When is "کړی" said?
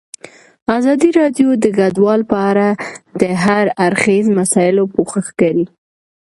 5.39-5.65